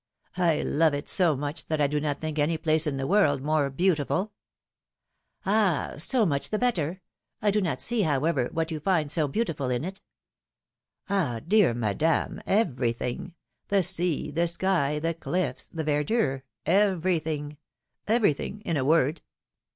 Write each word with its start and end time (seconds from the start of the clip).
I 0.37 0.63
love 0.63 0.95
it 0.95 1.07
so 1.07 1.35
much, 1.35 1.67
that 1.67 1.79
I 1.79 1.85
do 1.85 1.99
not 1.99 2.19
think 2.19 2.39
any 2.39 2.57
place 2.57 2.87
in 2.87 2.97
the 2.97 3.05
world 3.05 3.43
more 3.43 3.69
beautiful! 3.69 4.33
^^Ah! 5.45 6.01
so 6.01 6.25
much 6.25 6.49
the 6.49 6.57
better! 6.57 7.03
I 7.39 7.51
do 7.51 7.61
not 7.61 7.83
see, 7.83 8.01
however, 8.01 8.49
what 8.51 8.71
you 8.71 8.79
find 8.79 9.11
so 9.11 9.27
beautiful 9.27 9.69
in 9.69 9.83
it! 9.85 10.01
PHILOM|]NE's 11.05 11.07
marriages. 11.07 11.43
221! 11.49 11.49
dear 11.49 11.73
Madame, 11.79 12.41
everything. 12.47 13.35
The 13.67 13.83
sea, 13.83 14.31
the 14.31 14.47
sky, 14.47 14.97
the 14.97 15.13
cliflFs, 15.13 15.69
the 15.71 15.83
verdure, 15.83 16.41
everything— 16.65 17.57
everything, 18.17 18.61
in 18.61 18.77
a 18.77 18.83
word 18.85 19.21